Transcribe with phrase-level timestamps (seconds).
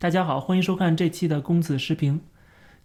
[0.00, 2.20] 大家好，欢迎收看这期的公子视频。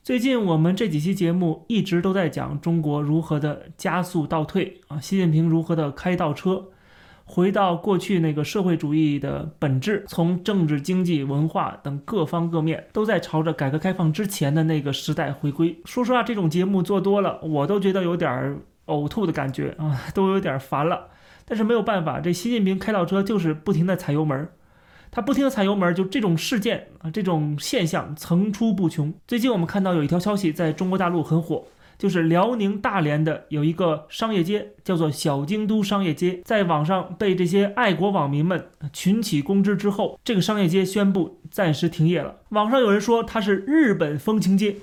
[0.02, 6.70] 最近我们这几期节目一直都在讲中国如何的加速倒退啊，习近平如何的开倒车，
[7.23, 15.80] 回到过去那个社会主义的本质，从政治、经济、文化等各方各面都在朝着改革开放之前的那个时代回归。
[15.86, 21.09] 说实话，这种节目做多了，我都觉得有点呕吐的感觉啊，都有点烦了。
[21.45, 24.50] 但是没有办法，这习近平开倒车就是不停的踩油门。
[25.16, 29.13] 他不停地踩油门，就这种事件啊，这种现象层出不穷。
[29.27, 31.67] 最近我们看到有一条消息在中国大陆很火，
[31.99, 42.38] 就是辽宁大连的有一个商业街，叫做小京都商业街，在网上被这些爱国网民们群起攻之之后，这个商业街宣布暂时停业了。
[42.50, 44.77] 网上有人说它是日本风情街。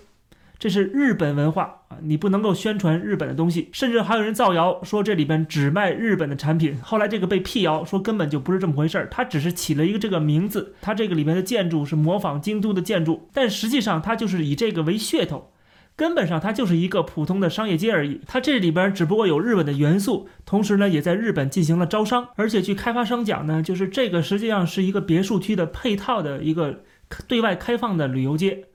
[0.61, 6.79] 这是日本文化啊，你不能够宣传日本的东西，甚至还有人造谣说这里边只卖日本的产品。
[6.83, 15.51] 后来这个被辟谣，说根本就不是这么回事儿，它只是起了一个这个名字，它这个里面的建筑是模仿京都的建筑，但实际上它就是以这个为噱头，
[15.97, 18.21] 根本上它就是一个普通的商业街而已。
[18.27, 26.83] 它这里边只不过有日本的元素，同时呢也在日本进行了招商，而且据开发商讲呢，就是这个实际上是一个别墅区的配套的一个
[27.27, 28.67] 对外开放的旅游街。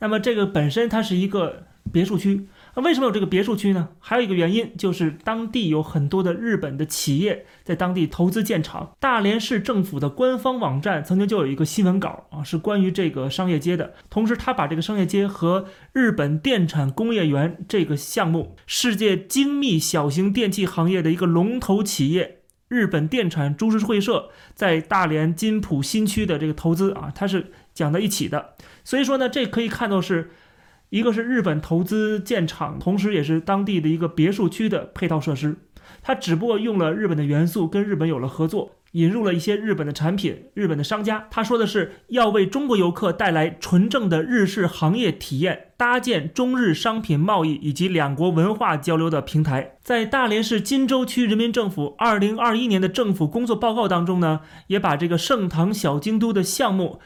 [0.00, 2.46] 那么这个本身它是一个别墅区，
[2.76, 3.88] 那为什么有这个别墅区呢？
[3.98, 8.92] 还有一个原因就是当地有很多的日本的企业在当地投资建厂。
[9.00, 13.94] 大连市政府的官方网站曾经就有一个新闻稿啊，是关于这个商业街的。
[14.10, 28.54] 同时，他把这个商业街和日本电产工业园这个项目，世界精密小型电器行业的一个龙头企业日本电产株式会社在大连金浦新区的这个投资啊，它是讲到一起的。
[28.82, 30.30] 所以说呢，这可以看作是
[30.90, 35.56] 一个是日本投资建厂，同时也是当地的一个别墅区的配套设施。
[36.02, 40.44] 它只不过用了日本的元素，跟日本有了合作，引入了一些日本的产品。
[40.54, 49.76] 日本的商家他说的是要为中国游客带来纯正的日式行业体验，搭建中日商品贸易以及两国文化交流的平台。
[49.82, 57.00] 在大连市金州区人民政府二零二一年的政府工作报告当中呢，也把这个盛唐小京都的项目。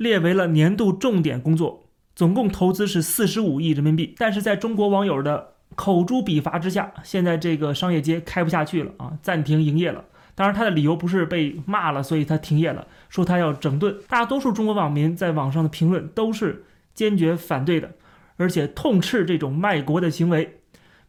[0.00, 1.84] 列为了年度重点工作，
[2.16, 4.14] 总共投资是四十五亿人民币。
[4.16, 10.06] 但是在中国网友的口诛笔伐之下，现在这个商业街开不下去了啊，暂停营业了。
[10.34, 13.94] 当然，他的理由不是被骂了，所以他停业了，说他要整顿。
[14.08, 17.90] 大多数中国网民在网上的评论都是坚决反对的，
[18.38, 20.60] 而且痛斥这种卖国的行为。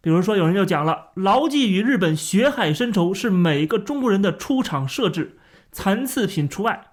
[0.02, 5.38] 比如说，有人就讲了，牢记与日本血海深仇是每个中国人的出厂设置，
[5.72, 6.91] 残次品除外。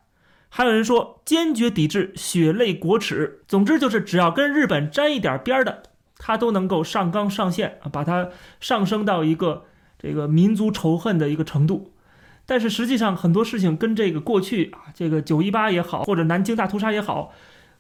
[0.50, 5.82] 还有人说坚决抵制血泪国耻，总之就是只要跟日本沾一点边的，
[6.16, 9.64] 他都能够上纲上线啊，把它上升到一个
[9.98, 11.92] 这个民族仇恨的一个程度。
[12.46, 17.32] 但是实际上很多事情跟这个过去啊，这个九一八也好，或者南京大屠杀也好，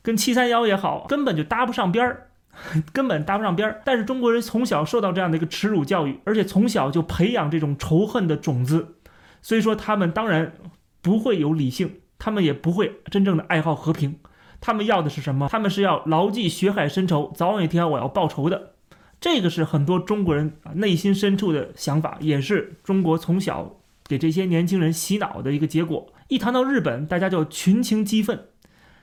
[0.02, 2.28] 跟七三幺也好，根本就搭不上边儿，
[2.92, 3.80] 根本搭不上边儿。
[3.86, 8.96] 但是中国人从小受到这样的一个耻辱教育，而且从小就培养这种仇恨的种子，
[9.40, 10.52] 所以说他们当然
[11.00, 11.94] 不会有理性。
[12.18, 14.18] 他们也不会真正的爱好和平，
[14.60, 15.48] 他们要的是什么？
[15.48, 18.72] 他们是要牢记血海深仇，早晚有一天我要报仇的。
[19.20, 26.12] 这个是很多中国人啊内心深处的想法，也是中国从小给这些年轻人洗脑的一个结果。
[26.28, 28.46] 一谈到日本，大家就群情激愤。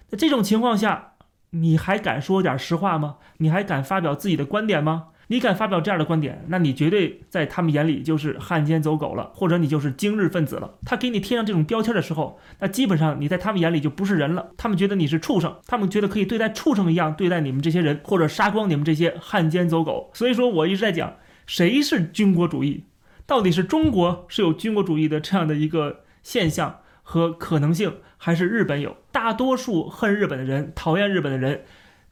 [0.08, 1.14] 在这种情况下，
[1.50, 3.18] 你还敢说点实话吗？
[3.38, 5.08] 你还敢发表自己的观点吗？
[5.28, 10.76] 你敢发表这样的观点，那你绝对在他们眼里就是汉奸走狗了，或者你就是精日分子了。
[10.86, 14.52] 他给你贴上这种标签的时候，那基本上你在他们眼里就不是人了。
[14.56, 20.12] 他们觉得你是畜生，他们觉得可以对待畜生一样对待你们这些人，或者杀光你们这些汉奸走狗。
[20.14, 21.16] 所以说我一直在讲，
[21.48, 22.84] 谁是军国主义？
[23.26, 28.96] 到底是中国是有军国主义的这样的一个现象和可能性，还是日本有？
[29.12, 31.64] 大多数恨日本的人、讨厌日本的人，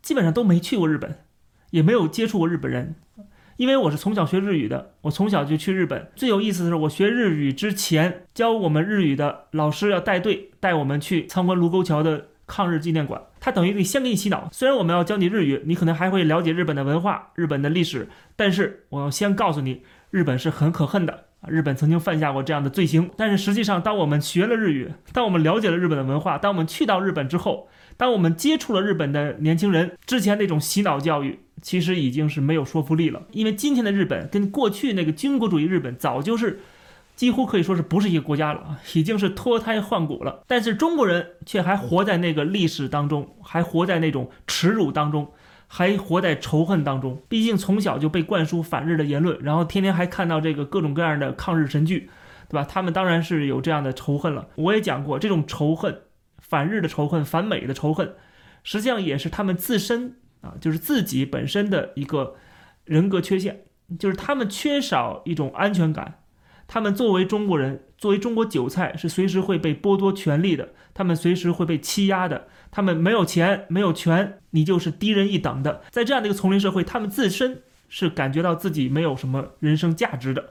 [0.02, 1.20] 基本上都没去过日本。
[1.74, 2.94] 也没有接触过日本人，
[3.58, 6.08] 因为我是从小学日语的，我从小就去日本。
[6.16, 14.50] 最有意思的是，我学日语之前教我们日语的老师要带队带我们去参观卢沟桥的抗日纪念馆，他等于得先给你洗脑。
[14.52, 19.82] 虽然我们要教你日语，你可能还会了解日本的文化、日本的历史，但是我要先告诉你，
[20.12, 21.26] 日本是很可恨的！
[21.48, 23.10] 日本曾经犯下过这样的罪行。
[23.18, 27.68] 但是实际上，当我们学了日语，当我们了解了日本的文化，当我们去到日本之后，
[27.98, 31.40] 当我们接触了日本的年轻人之前那种洗脑教育。
[31.62, 36.60] 其实已经是没有说服力了，因为今天的日本跟过去那个军国主义日本早就是
[37.16, 40.44] 几乎可以说是不是一个国家了，已经是脱胎换骨了。
[40.46, 45.32] 但是中国人却还活在那个历史当中，还活在那种耻辱当中，
[45.76, 47.20] 还活在仇恨当中。
[47.28, 52.12] 毕竟从小就被灌输反日的言论，然后天天还看到这个各种各样的抗日神剧，
[52.48, 52.64] 对吧？
[52.64, 54.50] 他们当然是有这样的仇恨了。
[54.54, 56.02] 我也讲过，这种仇恨，
[56.38, 58.14] 反日的仇恨，反美的仇恨。
[58.62, 62.36] 实际上也是他们自身啊，就是自己本身的一个
[62.86, 63.62] 人格缺陷，
[63.98, 66.20] 就是他们缺少一种安全感。
[66.68, 72.46] 他们作为中国人，作为中国韭菜，是随时会被剥夺权利的，他们随时会被欺压的。
[72.76, 75.84] 他们没有钱，没有权，你就是低人一等的。
[75.92, 80.50] 在这样的一个丛林社会，他们自身是感觉到自己没有什么人生价值的。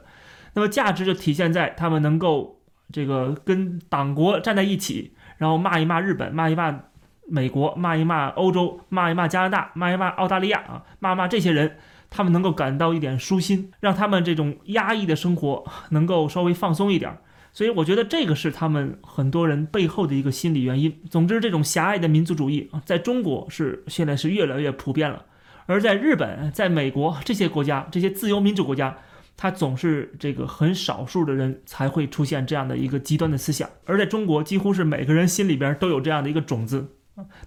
[0.53, 2.61] 那么价值就体现在他们能够
[2.93, 6.79] 这个跟党国站在一起，然后骂一骂日本，骂一骂
[7.27, 11.77] 美国，骂一骂欧洲，骂一骂加拿大，骂一骂澳大利亚啊，骂骂这些人，
[12.09, 17.17] 他们能够感到一点舒心，让他们这种压抑的生活能够稍微放松一点。
[17.53, 20.91] 所以我觉得这个是他们很多人背后的一个心理原因。
[21.09, 25.23] 总之，这种狭隘的民族主义啊，在中国是现在是越来越普遍了，
[25.67, 28.97] 而在日本、在美国这些国家，这些自由民主国家，
[29.37, 33.69] 它总是这个很少数的人才会出现这样的一个极端的思想。
[33.85, 36.87] 而在中国，几乎是每个人心里边都有这样的一个种子，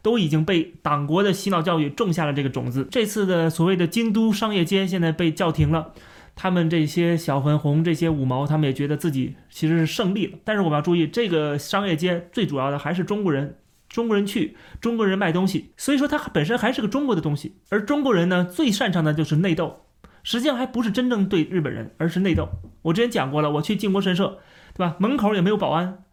[0.03, 2.87] 都已经被党国的洗脑教育种下了这个种子。
[2.93, 5.93] 这次的所谓的京都商业街现在被叫停了。
[6.37, 10.38] 他们这些小粉红、这些五毛，他们也觉得自己其实是胜利了。
[10.44, 13.56] 但是我们要注意，这个商业街最主要的还是中国人，
[13.88, 17.56] 中国人去，中国人卖东西，所以说它本身还是个中国的东西。
[17.71, 19.87] 而中国人呢，最擅长的就是内斗，
[20.23, 22.49] 实际上还不是真正对日本人，而是内斗。
[22.82, 24.37] 我之前讲过了，我去靖国神社，
[24.75, 24.97] 对吧？
[25.00, 26.05] 门口也没有保安，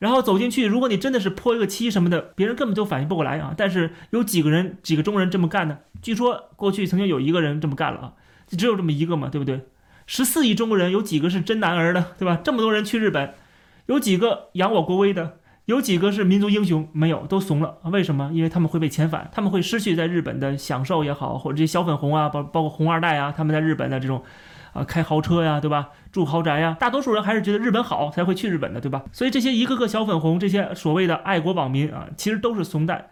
[0.00, 3.54] 然后走进去，如果你真的是泼一个漆什么的，别人根本就反应不过来啊。
[3.56, 5.78] 但是有几个人，几个中国人这么干呢？
[6.02, 8.12] 据说过去曾经有一个人这么干了啊。
[8.56, 9.62] 只有这么一个嘛，对不对？
[10.06, 12.40] 十四亿中国人有几个是真男儿的，对吧？
[12.42, 13.34] 这么多人去日本，
[13.86, 15.38] 有几个扬我国威的？
[15.66, 16.88] 有几个是民族英雄？
[16.92, 17.76] 没有，都怂了。
[17.84, 18.30] 为什么？
[18.32, 24.24] 因为他们会被遣返，他们会失去在日本的享受也好，或者这些小粉红啊，包包括红二代啊，他们在日本的这种，
[24.72, 25.90] 啊，开豪车呀，对吧？
[26.10, 29.04] 住豪宅呀，大多数人还是觉得日本好才会去日本的，对吧？
[29.12, 33.06] 所以这些一个个小粉红，这些所谓的爱国网民啊，其实都是怂蛋，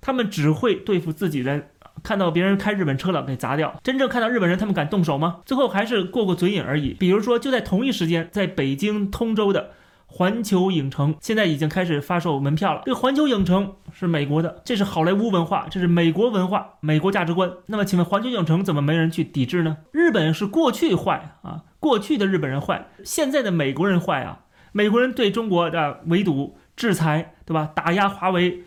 [0.00, 1.70] 他们只会对付自己人。
[2.06, 3.74] 看到别人开日本车了，给砸掉。
[3.82, 5.40] 真正看到日本人，他们敢动手吗？
[5.44, 6.94] 最后还是过过嘴瘾而已。
[6.94, 9.70] 比如说，就在同一时间，在北京通州的
[10.06, 12.82] 环球影城，现在已经开始发售门票了。
[12.86, 17.50] 这环球影城是美国的，这是好莱坞文化，这是美国文化、美国价值观。
[17.66, 19.78] 那么，请问环球影城怎么没人去抵制呢？
[19.90, 24.42] 日本是过去坏啊，过去的日本人坏，现在的美国人坏啊。
[24.70, 27.68] 美国人对中国的围堵、制裁，对吧？
[27.74, 28.62] 打压华为，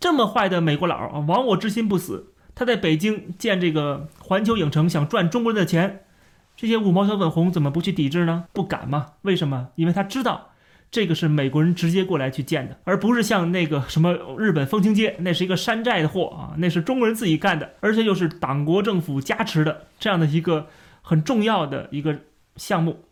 [0.00, 2.29] 这么坏的美国佬啊，亡我之心不死。
[2.60, 6.04] 他在北京建这个环球影城，想赚中国人的钱，
[6.54, 8.44] 这些五毛小粉红怎么不去抵制呢？
[8.52, 9.12] 不敢吗？
[9.22, 9.68] 为什么？
[9.76, 10.50] 因为他知道，
[10.90, 20.66] 这个是美国人直接过来去建的，而不是像那个什么日本风情街，那是一个山寨的货啊，那是中国人自己干的，而且又是党国政府加持的这样的一个
[21.00, 22.18] 很重要的一个
[22.56, 23.04] 项目。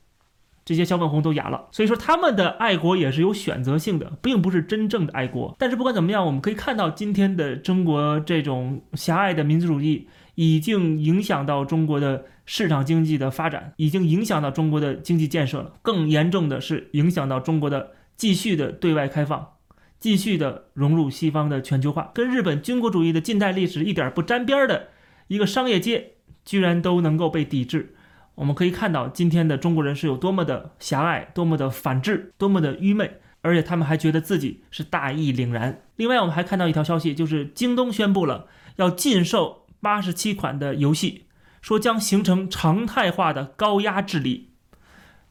[0.69, 5.57] 这些小粉红都哑了，所以说他们的爱国也是有选择性的，并不是真正的爱国。
[5.59, 15.73] 但是不管怎么样，我们可以看到今天的中国这种狭隘的民族主义已经影响到中国的市场经济的发展，已经影响到中国的经济建设了。
[15.81, 19.55] 更严重的是影响到中国的继续的对外开放，
[19.99, 24.89] 继续的融入西方的全球化，跟日本军国主义的近代历史一点不沾边的
[25.29, 27.95] 一个商业街，居然都能够被抵制。
[28.39, 35.83] 我们可以看到，今天的中国人是有多么的狭隘，多么的反智，多么的愚昧，而且他们还觉得自己是大义凛然。
[35.97, 38.47] 另外，我们还看到一条消息，就是京东宣布了
[38.77, 41.25] 要禁售八十七款的游戏，
[41.61, 44.51] 说将形成常态化的高压治理。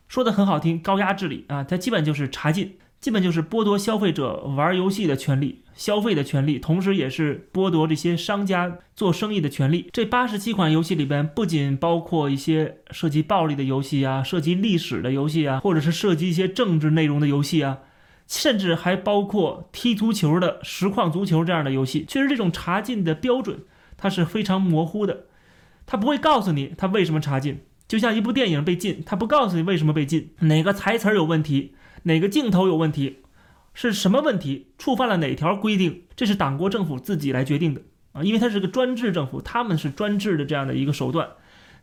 [0.10, 2.78] 说的很好听，高压治理啊，它基本就是查禁。
[3.08, 9.88] 基本就是剥夺消费者玩游戏的权利、消费的权利，同时也是剥夺这些商家做生意的权利。
[9.94, 17.78] 这八十七款游戏里边，不仅包括一些涉及暴力的游戏啊，涉及历史的游戏啊，或者是涉及一些政治内容的游戏啊，
[18.28, 22.04] 甚至还包括踢足球的实况足球这样的游戏。
[22.06, 23.62] 确实，这种查禁的标准
[23.96, 25.28] 它是非常模糊的，
[25.86, 27.62] 它不会告诉你它为什么查禁。
[27.88, 31.74] 就像一部电影被禁，它不告诉你为什么被禁，哪个台词有问题。
[32.04, 33.20] 哪个镜头有问题？
[33.74, 34.68] 是什么问题？
[34.78, 36.04] 触犯了哪条规定？
[36.16, 37.82] 这是党国政府自己来决定的
[38.14, 41.28] 啊，因为它是个专制政府，他们是专制的这样的一个手段，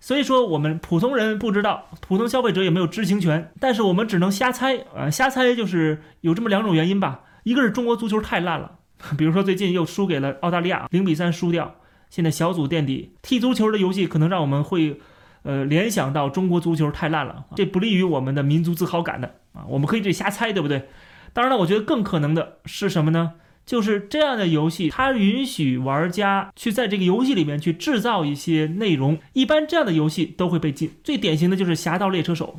[0.01, 8.79] 所以说我们普通人不知道，普通消费者也没有知情权，但是我们只能瞎猜啊，瞎猜就是有这么两种原因吧，一个是中国足球太烂了，
[9.19, 11.77] 比如说最近又输给了澳大利亚，零比三输掉，
[12.09, 15.01] 现在小组垫底，踢足球的游戏可能让我们会。
[15.45, 19.65] 呃，联想到中国足球太烂了，这不利于我们的民族自豪感的啊！
[19.69, 20.89] 我们可以这瞎猜，对不对？
[21.33, 23.35] 当然了，我觉得更可能的是什么呢？
[23.67, 30.91] 就是这样的游戏，它允许玩家去在这个游戏里面去制造一些内容，一般这样的游戏都会被禁。
[31.03, 32.57] 最典型的就是《侠盗猎车手》，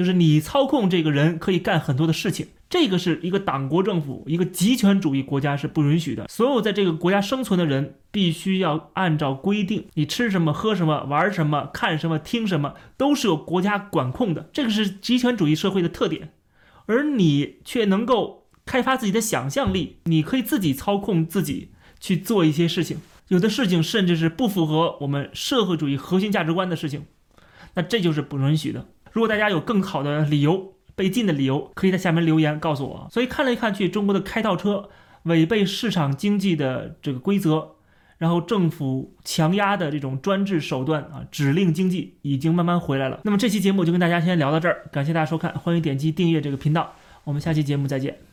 [0.00, 2.46] 就是你操控这个人可以干很多的事情。
[2.70, 6.26] 这个是一个党国政府，一个极权主义国家是不允许的。
[6.26, 14.48] 所有在这个国家生存的人，必须要按照规定，你吃什么、喝什么、玩什么、看什么、听什么，都是有国家管控的。
[14.54, 16.30] 这个是极权主义社会的特点，
[16.86, 27.04] 而你却能够开发自己的想象力，你可以自己操控自己去做一些事情，有的事情甚至是不符合我们社会主义核心价值观的事情，
[27.74, 28.86] 那这就是不允许的。
[29.12, 33.08] 如果大家有更好的理由，被禁的理由可以在下面留言告诉我。
[33.10, 34.88] 所以看来看去，中国的开倒车
[35.22, 37.70] 违背市场经济的这个规则，
[38.18, 43.20] 然后政府强压的这种专制手段啊，指令经济已经慢慢回来了。
[43.24, 48.29] 那么这期节目就跟大家先聊到这儿，感谢大家收看，欢迎点击订阅这个频道，我们下期节目再见。